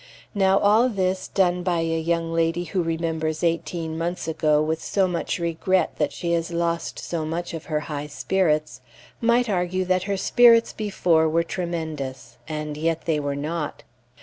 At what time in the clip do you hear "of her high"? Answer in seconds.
7.53-8.07